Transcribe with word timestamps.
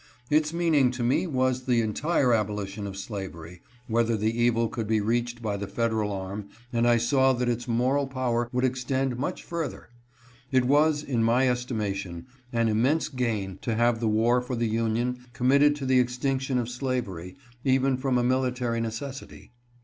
Its 0.31 0.51
meaning 0.51 0.89
to 0.89 1.03
me 1.03 1.27
was 1.27 1.65
the 1.65 1.79
entire 1.79 2.33
abolition 2.33 2.87
of 2.87 2.97
slavery, 2.97 3.61
wherever 3.87 4.17
the 4.17 4.35
evil 4.35 4.67
could 4.67 4.87
be 4.87 4.99
reached 4.99 5.43
by 5.43 5.55
the 5.55 5.67
Fed 5.67 5.91
eral 5.91 6.09
arm, 6.11 6.45
and 6.73 6.87
I 6.87 6.97
saw 6.97 7.33
that 7.33 7.47
its 7.47 7.67
moral 7.67 8.07
power 8.07 8.49
would 8.51 8.63
extend 8.65 9.15
much 9.19 9.43
further. 9.43 9.89
It 10.51 10.65
was, 10.65 11.03
in 11.03 11.23
my 11.23 11.47
estimation, 11.47 12.25
an 12.51 12.67
immense 12.67 13.09
gain 13.09 13.59
to 13.61 13.75
have 13.75 13.99
the 13.99 14.07
war 14.07 14.41
for 14.41 14.55
the 14.55 14.67
Union 14.67 15.19
committed 15.33 15.75
to 15.75 15.85
the 15.85 15.99
extinction 15.99 16.57
of 16.57 16.67
slavery, 16.67 17.37
even 17.63 17.95
from 17.95 18.17
a 18.17 18.23
military 18.23 18.81
necessity. 18.81 19.51